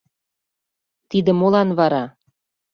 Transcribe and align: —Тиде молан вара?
—Тиде 1.09 1.31
молан 1.39 1.69
вара? 1.79 2.03